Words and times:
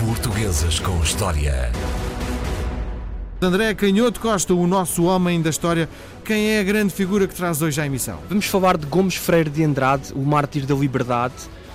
Portuguesas 0.00 0.78
com 0.78 0.98
História. 1.02 1.70
André 3.38 3.74
Canhoto 3.74 4.18
Costa, 4.18 4.54
o 4.54 4.66
nosso 4.66 5.04
homem 5.04 5.42
da 5.42 5.50
história, 5.50 5.90
quem 6.24 6.52
é 6.52 6.60
a 6.60 6.62
grande 6.62 6.90
figura 6.94 7.28
que 7.28 7.34
traz 7.34 7.60
hoje 7.60 7.78
à 7.82 7.84
emissão? 7.84 8.18
Vamos 8.26 8.46
falar 8.46 8.78
de 8.78 8.86
Gomes 8.86 9.16
Freire 9.16 9.50
de 9.50 9.62
Andrade, 9.62 10.14
o 10.14 10.20
mártir 10.20 10.64
da 10.64 10.74
liberdade, 10.74 11.34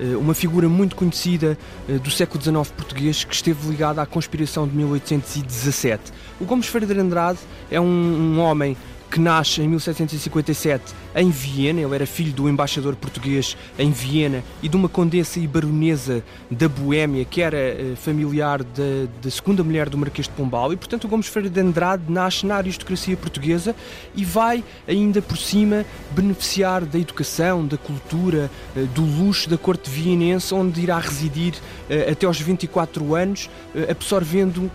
eh, 0.00 0.16
uma 0.16 0.32
figura 0.32 0.66
muito 0.66 0.96
conhecida 0.96 1.58
eh, 1.86 1.98
do 1.98 2.10
século 2.10 2.42
XIX 2.42 2.70
português 2.70 3.22
que 3.22 3.34
esteve 3.34 3.68
ligada 3.68 4.00
à 4.00 4.06
conspiração 4.06 4.66
de 4.66 4.74
1817. 4.74 6.10
O 6.40 6.46
Gomes 6.46 6.68
Freire 6.68 6.86
de 6.86 6.98
Andrade 6.98 7.38
é 7.70 7.78
um, 7.78 7.84
um 7.84 8.40
homem 8.40 8.78
que 9.10 9.20
nasce 9.20 9.62
em 9.62 9.68
1757 9.68 10.94
em 11.14 11.30
Viena. 11.30 11.80
Ele 11.80 11.94
era 11.94 12.06
filho 12.06 12.32
do 12.32 12.48
embaixador 12.48 12.94
português 12.96 13.56
em 13.78 13.90
Viena 13.90 14.42
e 14.62 14.68
de 14.68 14.76
uma 14.76 14.88
condessa 14.88 15.40
e 15.40 15.46
baronesa 15.46 16.22
da 16.50 16.68
Boémia, 16.68 17.24
que 17.24 17.40
era 17.40 17.56
uh, 17.56 17.96
familiar 17.96 18.62
da, 18.62 19.06
da, 19.22 19.30
segunda 19.30 19.64
mulher 19.64 19.88
do 19.88 19.96
Marquês 19.96 20.26
de 20.26 20.34
Pombal. 20.34 20.72
E, 20.72 20.76
portanto, 20.76 21.04
o 21.04 21.08
Gomes 21.08 21.26
Freire 21.26 21.48
de 21.48 21.60
Andrade 21.60 22.04
nasce 22.08 22.44
na 22.46 22.56
aristocracia 22.56 23.16
portuguesa 23.16 23.74
e 24.14 24.24
vai, 24.24 24.62
ainda 24.86 25.22
por 25.22 25.36
cima, 25.36 25.84
beneficiar 26.10 26.84
da 26.84 26.98
educação, 26.98 27.66
da 27.66 27.76
cultura, 27.76 28.50
uh, 28.76 28.86
do 28.88 29.02
luxo 29.02 29.48
da 29.48 29.56
corte 29.56 29.88
vienense, 29.90 30.54
onde 30.54 30.80
irá 30.80 30.98
residir 30.98 31.54
uh, 31.54 32.12
até 32.12 32.26
aos 32.26 32.40
24 32.40 33.14
anos, 33.14 33.48
absorvendo 33.88 34.70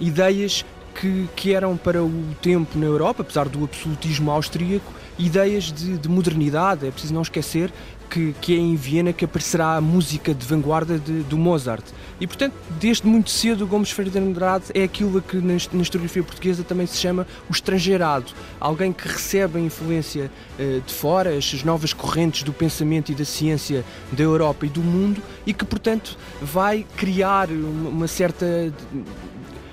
ideias 0.00 0.64
que, 1.00 1.28
que 1.36 1.54
eram 1.54 1.76
para 1.76 2.02
o 2.02 2.24
tempo 2.40 2.78
na 2.78 2.86
Europa, 2.86 3.22
apesar 3.22 3.48
do 3.48 3.64
absolutismo 3.64 4.30
austríaco, 4.30 4.92
ideias 5.18 5.64
de, 5.64 5.98
de 5.98 6.08
modernidade. 6.08 6.86
É 6.86 6.90
preciso 6.90 7.14
não 7.14 7.22
esquecer 7.22 7.72
que, 8.08 8.34
que, 8.40 8.54
é 8.54 8.58
em 8.58 8.76
Viena 8.76 9.12
que 9.12 9.24
aparecerá 9.24 9.76
a 9.76 9.80
música 9.80 10.32
de 10.32 10.46
vanguarda 10.46 10.98
de, 10.98 11.22
do 11.24 11.36
Mozart. 11.36 11.84
E, 12.20 12.26
portanto, 12.26 12.54
desde 12.80 13.06
muito 13.06 13.30
cedo, 13.30 13.66
Gomes 13.66 13.90
Freire 13.90 14.10
de 14.10 14.18
Andrade 14.18 14.66
é 14.74 14.84
aquilo 14.84 15.20
que 15.20 15.36
na, 15.36 15.54
na, 15.72 15.82
historiografia 15.82 16.22
portuguesa 16.22 16.62
também 16.62 16.86
se 16.86 16.96
chama 16.96 17.26
o 17.48 17.52
estrangeirado. 17.52 18.32
Alguém 18.60 18.92
que 18.92 19.06
recebe 19.08 19.58
a 19.58 19.60
influência 19.60 20.30
uh, 20.58 20.80
de 20.80 20.94
fora, 20.94 21.36
as 21.36 21.64
novas 21.64 21.92
correntes 21.92 22.42
do 22.42 22.52
pensamento 22.52 23.10
e 23.10 23.14
da 23.14 23.24
ciência 23.24 23.84
da 24.12 24.22
Europa 24.22 24.64
e 24.66 24.68
do 24.68 24.80
mundo 24.80 25.20
e 25.46 25.52
que, 25.52 25.64
portanto, 25.64 26.16
vai 26.40 26.86
criar 26.96 27.50
uma, 27.50 27.90
uma 27.90 28.08
certa 28.08 28.72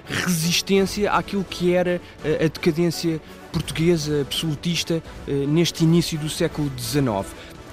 resistência 0.07 1.11
àquilo 1.11 1.43
que 1.43 1.73
era 1.73 2.01
a 2.23 2.47
decadência 2.47 3.21
portuguesa 3.53 4.21
absolutista 4.21 5.01
eh, 5.27 5.31
neste 5.47 5.83
início 5.83 6.17
do 6.17 6.27
século 6.27 6.69
XIX. 6.77 7.25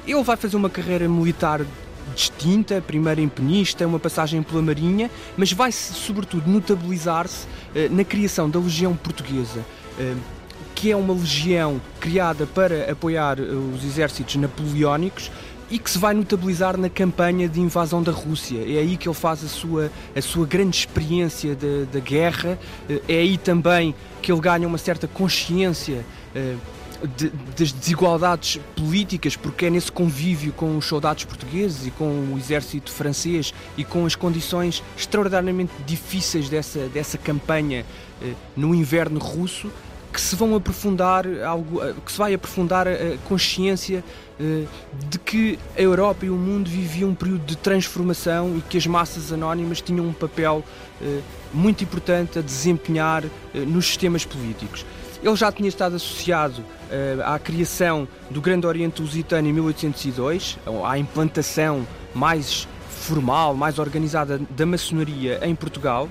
Ele 0.07 0.23
vai 0.23 0.37
fazer 0.37 0.57
uma 0.57 0.69
carreira 0.69 1.09
militar 1.09 1.63
distinta, 2.15 2.83
primeiro 2.87 3.21
em 3.21 3.29
penista, 3.29 3.87
uma 3.87 3.99
passagem 3.99 4.43
pela 4.43 4.61
Marinha, 4.61 5.11
mas 5.37 5.53
vai 5.53 5.73
sobretudo 5.73 6.49
notabilizar-se 6.49 7.47
eh, 7.75 7.89
na 7.89 8.05
criação 8.05 8.49
da 8.51 8.59
Legião 8.59 8.95
Portuguesa 8.95 9.65
eh, 9.99 10.15
que 10.75 10.91
é 10.91 10.97
uma 10.97 11.13
legião 11.13 11.79
criada 12.01 12.47
para 12.47 12.91
apoiar 12.91 13.39
os 13.39 13.85
exércitos 13.85 14.37
napoleónicos, 14.37 15.31
e 15.71 15.79
que 15.79 15.91
se 15.91 15.99
vai 15.99 16.13
notabilizar 16.13 16.77
na 16.77 16.89
campanha 16.89 17.49
de 17.49 17.61
invasão 17.61 18.03
da 18.03 18.13
Rússia. 18.13 18.59
É 18.59 18.79
aí 18.79 18.97
que 18.97 19.09
ele 19.09 19.15
faz 19.15 19.45
a 19.45 19.49
sua, 19.49 19.91
a 20.15 20.21
sua 20.21 20.45
grande 20.47 20.77
experiência 20.77 21.57
da 21.91 22.01
guerra, 22.01 22.59
é 23.09 23.15
aí 23.15 23.39
também 23.39 23.95
que 24.21 24.33
ele 24.33 24.41
ganha 24.41 24.67
uma 24.67 24.79
certa 24.79 25.07
consciência. 25.07 26.05
Uh, 26.35 26.81
de, 27.17 27.31
das 27.57 27.73
desigualdades 27.73 28.61
políticas, 28.77 29.37
porque 29.37 29.67
é 29.67 29.71
nesse 29.71 29.91
convívio 29.91 30.53
com 30.53 30.77
os 30.77 30.85
soldados 30.85 31.25
portugueses 31.25 31.87
e 31.87 31.91
com 31.91 32.05
o 32.05 32.37
exército 32.39 32.91
francês 32.93 33.55
e 33.77 33.85
com 33.85 34.05
as 34.05 34.15
condições 34.15 34.83
extraordinariamente 34.97 35.73
difíceis 35.87 36.49
dessa, 36.49 36.89
dessa 36.89 37.17
campanha 37.17 37.85
eh, 38.23 38.35
no 38.57 38.75
inverno 38.75 39.19
russo 39.19 39.71
que 40.13 40.21
se 40.21 40.35
vão 40.35 40.55
aprofundar 40.55 41.25
algo, 41.45 41.83
eh, 41.83 41.95
que 42.05 42.11
se 42.11 42.19
vai 42.19 42.35
aprofundar 42.35 42.89
a 42.89 43.17
consciência 43.29 44.03
eh, 44.41 44.65
de 45.09 45.19
que 45.19 45.59
a 45.77 45.81
Europa 45.81 46.27
e 46.27 46.31
o 46.31 46.37
mundo 46.37 46.69
viviam 46.69 47.11
um 47.11 47.15
período 47.15 47.45
de 47.45 47.57
transformação 47.57 48.57
e 48.57 48.61
que 48.63 48.77
as 48.77 48.87
massas 48.87 49.33
anónimas 49.33 49.81
tinham 49.81 50.07
um 50.07 50.13
papel 50.13 50.65
eh, 51.01 51.21
muito 51.53 51.85
importante 51.85 52.39
a 52.39 52.43
desempenhar 52.43 53.25
nos 53.55 53.87
sistemas 53.87 54.25
políticos. 54.25 54.85
Ele 55.23 55.37
já 55.37 55.53
tinha 55.53 55.69
estado 55.69 55.97
associado 55.97 56.65
à 57.25 57.39
criação 57.39 58.09
do 58.31 58.41
Grande 58.41 58.67
Oriente 58.67 59.03
Lusitano 59.03 59.49
em 59.49 59.53
1802, 59.53 60.57
à 60.85 60.97
implantação 60.97 61.87
mais 62.15 62.67
formal, 62.89 63.55
mais 63.55 63.79
organizada 63.79 64.41
da 64.51 64.65
maçonaria 64.65 65.41
em 65.43 65.55
Portugal, 65.55 66.09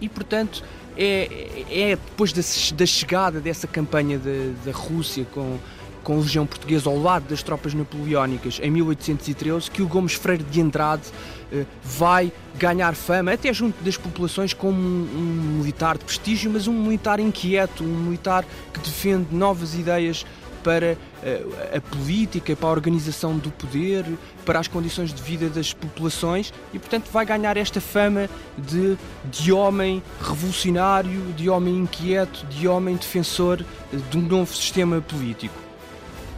e 0.00 0.08
portanto 0.08 0.62
é, 0.96 1.64
é 1.70 1.96
depois 1.96 2.32
da, 2.32 2.42
da 2.76 2.86
chegada 2.86 3.40
dessa 3.40 3.66
campanha 3.66 4.20
da 4.64 4.72
Rússia 4.72 5.26
com, 5.32 5.58
com 6.02 6.14
a 6.14 6.16
Legião 6.16 6.46
Portuguesa 6.46 6.88
ao 6.88 6.98
lado 6.98 7.28
das 7.28 7.42
tropas 7.42 7.74
napoleónicas 7.74 8.60
em 8.62 8.70
1813 8.70 9.70
que 9.70 9.82
o 9.82 9.88
Gomes 9.88 10.14
Freire 10.14 10.44
de 10.44 10.60
Andrade 10.60 11.04
eh, 11.52 11.64
vai 11.82 12.32
ganhar 12.58 12.94
fama, 12.94 13.32
até 13.32 13.52
junto 13.52 13.82
das 13.84 13.96
populações, 13.96 14.52
como 14.52 14.78
um, 14.78 15.08
um 15.16 15.58
militar 15.58 15.96
de 15.96 16.04
prestígio, 16.04 16.50
mas 16.50 16.66
um 16.66 16.72
militar 16.72 17.20
inquieto, 17.20 17.84
um 17.84 18.04
militar 18.04 18.44
que 18.72 18.80
defende 18.80 19.26
novas 19.30 19.74
ideias 19.74 20.24
para 20.66 20.98
a, 21.22 21.76
a 21.76 21.80
política, 21.80 22.56
para 22.56 22.68
a 22.68 22.72
organização 22.72 23.38
do 23.38 23.52
poder, 23.52 24.04
para 24.44 24.58
as 24.58 24.66
condições 24.66 25.14
de 25.14 25.22
vida 25.22 25.48
das 25.48 25.72
populações 25.72 26.52
e, 26.74 26.78
portanto, 26.80 27.08
vai 27.12 27.24
ganhar 27.24 27.56
esta 27.56 27.80
fama 27.80 28.28
de, 28.58 28.98
de 29.30 29.52
homem 29.52 30.02
revolucionário, 30.20 31.32
de 31.36 31.48
homem 31.48 31.76
inquieto, 31.76 32.44
de 32.46 32.66
homem 32.66 32.96
defensor 32.96 33.64
de 34.10 34.18
um 34.18 34.22
novo 34.22 34.52
sistema 34.52 35.00
político 35.00 35.65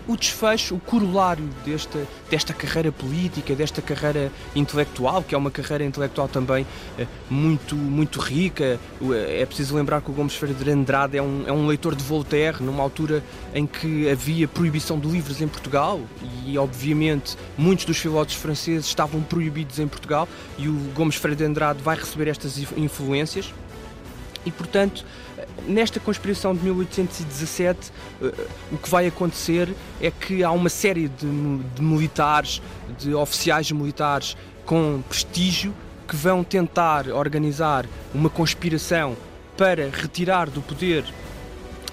o 0.09 0.17
desfecho, 0.17 0.75
o 0.75 0.81
corolário 0.81 1.45
desta, 1.65 2.07
desta 2.31 2.55
carreira 2.55 2.91
política, 2.91 3.55
desta 3.55 3.83
carreira 3.83 4.33
intelectual, 4.57 5.23
que 5.23 5.35
é 5.35 5.39
uma 5.39 5.51
carreira 5.51 5.85
intelectual 5.85 6.27
também 6.27 6.67
eh, 6.99 7.07
muito, 7.29 7.77
muito 7.77 8.19
rica. 8.19 8.81
É 9.29 9.45
preciso 9.45 9.77
lembrar 9.77 10.01
que 10.01 10.11
o 10.11 10.15
Gomes 10.15 10.35
Ferreira 10.35 10.65
de 10.65 10.71
Andrade 10.71 11.19
é 11.19 11.23
um, 11.23 11.45
é 11.47 11.53
um 11.53 11.67
leitor 11.67 11.95
de 11.95 12.03
Voltaire, 12.03 12.63
numa 12.63 12.83
altura 12.83 13.23
em 13.55 13.67
que 13.67 14.09
havia 14.09 14.49
proibição 14.49 14.99
de 14.99 15.07
livros 15.07 15.43
em 15.43 15.47
Portugal 15.47 16.01
e, 16.47 16.57
obviamente, 16.57 17.37
muitos 17.57 17.85
dos 17.85 17.99
filósofos 17.99 18.35
franceses 18.35 18.87
estavam 18.87 19.21
proibidos 19.21 19.79
em 19.79 19.87
Portugal 19.87 20.27
e 20.57 20.69
o 20.69 20.73
Gomes 20.95 21.17
Ferreira 21.17 21.37
de 21.37 21.45
Andrade 21.45 21.83
vai 21.83 21.97
receber 21.97 22.29
estas 22.29 22.59
influências. 22.77 23.53
E, 24.49 24.51
portanto, 24.51 25.05
nesta 25.67 26.01
conspiração 26.01 26.55
de 26.55 26.65
1817, 26.65 27.93
eh, 28.23 28.33
o 28.73 28.79
que 28.79 28.89
vai 28.89 29.07
acontecer 29.07 29.69
é 30.01 30.11
que 30.11 30.43
há 30.43 30.51
uma 30.51 30.71
série 30.71 31.07
de, 31.07 31.27
de 31.75 31.83
militares, 31.83 32.63
de 32.99 33.13
oficiais 33.13 33.71
militares 33.71 34.39
com 34.65 35.03
prestígio, 35.07 35.75
que 36.09 36.17
vão 36.17 36.43
tentar 36.43 37.09
organizar 37.09 37.85
uma 38.15 38.31
conspiração 38.31 39.15
para 39.55 39.91
retirar 39.91 40.49
do 40.49 40.63
poder 40.63 41.05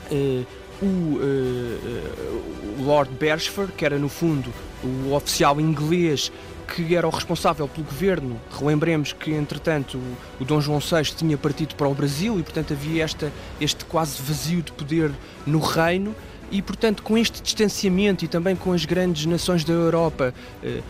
eh, 0.10 0.44
o, 0.82 1.20
eh, 1.20 2.80
o 2.80 2.84
Lord 2.84 3.12
Beresford, 3.20 3.74
que 3.74 3.84
era 3.84 4.00
no 4.00 4.08
fundo 4.08 4.50
o 4.82 5.14
oficial 5.14 5.60
inglês 5.60 6.32
que 6.66 6.96
era 6.96 7.08
o 7.08 7.10
responsável 7.10 7.68
pelo 7.68 7.86
governo. 7.86 8.40
Relembremos 8.52 9.14
que, 9.14 9.32
entretanto, 9.32 10.00
o, 10.40 10.46
Dom 10.46 10.60
João 10.60 10.80
VI 10.80 11.04
tinha 11.16 11.38
partido 11.38 11.76
para 11.76 11.88
o 11.88 11.94
Brasil 11.94 12.40
e, 12.40 12.44
portanto, 12.44 12.74
havia 12.74 13.04
esta, 13.04 13.32
este 13.60 13.86
quase 13.86 14.22
vazio 14.22 14.62
de 14.62 14.72
poder 14.72 15.12
no 15.46 15.60
reino. 15.60 16.16
E, 16.52 16.62
portanto, 16.62 17.02
com 17.02 17.18
este 17.18 17.42
distanciamento 17.42 18.24
e 18.24 18.28
também 18.28 18.56
com 18.56 18.72
as 18.72 18.86
grandes 18.86 19.26
nações 19.26 19.64
da 19.64 19.74
Europa 19.74 20.34
eh, 20.64 20.82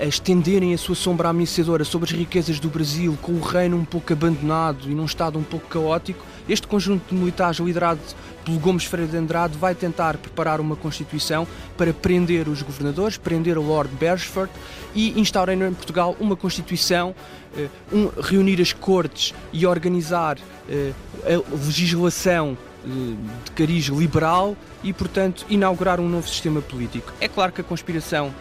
a, 0.00 0.04
a, 0.04 0.06
estenderem 0.06 0.74
a 0.74 0.78
sua 0.78 0.94
sombra 0.94 1.28
ameaçadora 1.28 1.84
sobre 1.84 2.10
as 2.10 2.16
riquezas 2.16 2.58
do 2.58 2.68
Brasil, 2.68 3.16
com 3.22 3.32
o 3.32 3.40
reino 3.40 3.76
um 3.76 3.84
pouco 3.84 4.12
abandonado 4.12 4.90
e 4.90 4.94
num 4.94 5.04
estado 5.04 5.38
um 5.38 5.42
pouco 5.42 5.68
caótico, 5.68 6.24
este 6.48 6.66
conjunto 6.66 7.08
de 7.08 7.14
militares 7.14 7.58
liderado 7.58 8.00
pelo 8.44 8.58
Gomes 8.58 8.84
Freire 8.84 9.10
de 9.10 9.16
Andrade 9.16 9.58
vai 9.58 9.74
tentar 9.74 10.16
preparar 10.18 10.60
uma 10.60 10.76
Constituição 10.76 11.46
para 11.76 11.92
prender 11.92 12.48
os 12.48 12.62
governadores, 12.62 13.16
prender 13.16 13.58
o 13.58 13.62
Lord 13.62 13.92
Beresford 13.96 14.52
e 14.94 15.20
instaurar 15.20 15.56
em 15.56 15.74
Portugal 15.74 16.16
uma 16.20 16.36
Constituição, 16.36 17.14
eh, 17.56 17.68
um, 17.92 18.08
reunir 18.20 18.60
as 18.60 18.72
cortes 18.72 19.34
e 19.52 19.66
organizar 19.66 20.38
uh, 20.38 20.94
a 21.24 21.56
legislação 21.56 22.56
de 22.86 23.50
cariz 23.52 23.86
liberal 23.86 24.56
e, 24.82 24.92
portanto, 24.92 25.44
inaugurar 25.48 25.98
um 26.00 26.08
novo 26.08 26.28
sistema 26.28 26.62
político. 26.62 27.12
É 27.20 27.28
claro 27.28 27.52
que 27.52 27.60
a 27.60 27.64
conspiração 27.64 28.32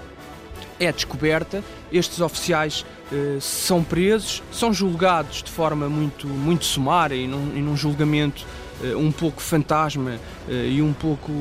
é 0.80 0.92
descoberta, 0.92 1.64
estes 1.92 2.20
oficiais 2.20 2.86
uh, 3.12 3.40
são 3.40 3.84
presos, 3.84 4.44
são 4.52 4.74
julgados 4.74 5.42
de 5.42 5.50
forma 5.50 5.88
muito, 5.88 6.28
muito 6.28 6.66
sumária 6.66 7.16
e 7.16 7.28
num, 7.28 7.56
e 7.56 7.62
num 7.62 7.78
julgamento 7.78 8.46
uh, 8.82 8.98
um 8.98 9.12
pouco 9.12 9.42
fantasma 9.42 10.20
uh, 10.48 10.52
e 10.52 10.82
um 10.82 10.94
pouco 10.94 11.32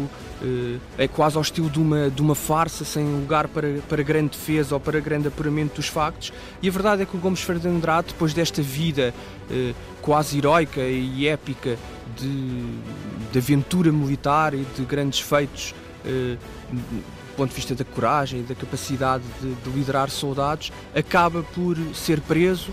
é 0.98 1.08
quase 1.08 1.36
ao 1.36 1.42
estilo 1.42 1.70
de 1.70 1.78
uma, 1.78 2.10
de 2.10 2.20
uma 2.20 2.34
farsa, 2.34 2.84
sem 2.84 3.04
lugar 3.04 3.48
para, 3.48 3.78
para 3.88 4.02
grande 4.02 4.30
defesa 4.30 4.74
ou 4.74 4.80
para 4.80 5.00
grande 5.00 5.28
apuramento 5.28 5.76
dos 5.76 5.88
factos. 5.88 6.32
E 6.62 6.68
a 6.68 6.70
verdade 6.70 7.02
é 7.02 7.06
que 7.06 7.16
o 7.16 7.20
Gomes 7.20 7.40
Ferreira 7.40 7.68
de 7.68 7.76
Andrade, 7.76 8.08
depois 8.08 8.34
desta 8.34 8.62
vida 8.62 9.14
quase 10.02 10.38
heroica 10.38 10.80
e 10.80 11.26
épica 11.26 11.78
de, 12.16 12.78
de 13.32 13.38
aventura 13.38 13.90
militar 13.90 14.54
e 14.54 14.66
de 14.76 14.84
grandes 14.84 15.20
feitos 15.20 15.74
do 16.04 17.36
ponto 17.36 17.48
de 17.48 17.56
vista 17.56 17.74
da 17.74 17.84
coragem 17.84 18.40
e 18.40 18.42
da 18.42 18.54
capacidade 18.54 19.24
de, 19.40 19.54
de 19.54 19.70
liderar 19.70 20.10
soldados, 20.10 20.70
acaba 20.94 21.42
por 21.42 21.76
ser 21.94 22.20
preso 22.20 22.70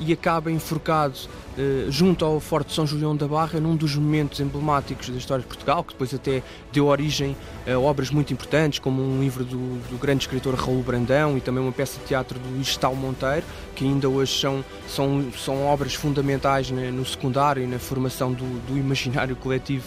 e 0.00 0.12
acaba 0.12 0.50
enforcado 0.50 1.14
uh, 1.56 1.90
junto 1.90 2.24
ao 2.24 2.38
Forte 2.40 2.72
São 2.72 2.86
Julião 2.86 3.16
da 3.16 3.26
Barra, 3.26 3.60
num 3.60 3.76
dos 3.76 3.96
momentos 3.96 4.40
emblemáticos 4.40 5.08
da 5.08 5.16
história 5.16 5.42
de 5.42 5.48
Portugal, 5.48 5.82
que 5.82 5.92
depois 5.92 6.12
até 6.12 6.42
deu 6.72 6.86
origem 6.86 7.36
a 7.66 7.78
obras 7.78 8.10
muito 8.10 8.32
importantes, 8.32 8.78
como 8.78 9.02
um 9.02 9.20
livro 9.20 9.44
do, 9.44 9.78
do 9.88 9.98
grande 9.98 10.24
escritor 10.24 10.54
Raul 10.54 10.82
Brandão 10.82 11.36
e 11.36 11.40
também 11.40 11.62
uma 11.62 11.72
peça 11.72 11.98
de 11.98 12.06
teatro 12.06 12.38
do 12.38 12.48
Luís 12.50 12.76
Tal 12.76 12.94
Monteiro, 12.94 13.44
que 13.74 13.84
ainda 13.84 14.08
hoje 14.08 14.38
são, 14.38 14.64
são, 14.86 15.24
são 15.36 15.66
obras 15.66 15.94
fundamentais 15.94 16.70
no 16.70 17.04
secundário 17.04 17.62
e 17.62 17.66
na 17.66 17.78
formação 17.78 18.32
do, 18.32 18.44
do 18.66 18.76
imaginário 18.76 19.34
coletivo 19.36 19.86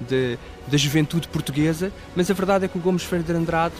de, 0.00 0.38
da 0.68 0.76
juventude 0.76 1.28
portuguesa, 1.28 1.92
mas 2.14 2.30
a 2.30 2.34
verdade 2.34 2.66
é 2.66 2.68
que 2.68 2.78
o 2.78 2.80
Gomes 2.80 3.02
Ferreira 3.02 3.32
de 3.32 3.38
Andrade 3.38 3.74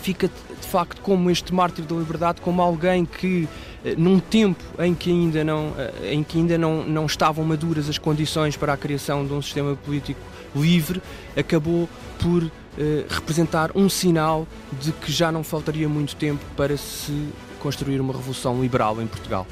fica 0.00 0.28
de 0.28 0.66
facto 0.66 1.00
como 1.02 1.30
este 1.30 1.54
mártir 1.54 1.84
da 1.84 1.94
liberdade, 1.94 2.40
como 2.40 2.60
alguém 2.60 3.04
que 3.04 3.48
eh, 3.84 3.94
num 3.96 4.18
tempo 4.18 4.62
em 4.78 4.94
que 4.94 5.10
ainda 5.10 5.44
não 5.44 5.72
eh, 5.78 6.12
em 6.12 6.22
que 6.22 6.38
ainda 6.38 6.58
não, 6.58 6.84
não 6.84 7.06
estavam 7.06 7.44
maduras 7.44 7.88
as 7.88 7.98
condições 7.98 8.56
para 8.56 8.72
a 8.72 8.76
criação 8.76 9.26
de 9.26 9.32
um 9.32 9.40
sistema 9.40 9.76
político 9.76 10.20
livre, 10.54 11.00
acabou 11.36 11.88
por 12.18 12.44
eh, 12.78 13.04
representar 13.08 13.70
um 13.74 13.88
sinal 13.88 14.46
de 14.80 14.92
que 14.92 15.10
já 15.10 15.32
não 15.32 15.42
faltaria 15.42 15.88
muito 15.88 16.16
tempo 16.16 16.44
para 16.56 16.76
se 16.76 17.28
construir 17.60 18.00
uma 18.00 18.12
revolução 18.12 18.60
liberal 18.60 19.00
em 19.00 19.06
Portugal. 19.06 19.46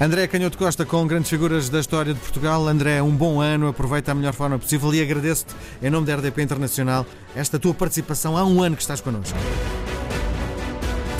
André 0.00 0.26
Canhoto 0.26 0.56
Costa, 0.56 0.86
com 0.86 1.06
grandes 1.06 1.28
figuras 1.28 1.68
da 1.68 1.78
história 1.78 2.14
de 2.14 2.20
Portugal. 2.20 2.66
André, 2.66 3.02
um 3.02 3.10
bom 3.10 3.38
ano, 3.38 3.68
aproveita 3.68 4.12
a 4.12 4.14
melhor 4.14 4.32
forma 4.32 4.58
possível 4.58 4.94
e 4.94 5.02
agradeço-te, 5.02 5.54
em 5.82 5.90
nome 5.90 6.06
da 6.06 6.16
RDP 6.16 6.42
Internacional, 6.42 7.04
esta 7.36 7.58
tua 7.58 7.74
participação. 7.74 8.34
Há 8.34 8.44
um 8.46 8.62
ano 8.62 8.76
que 8.76 8.82
estás 8.82 9.02
connosco. 9.02 9.36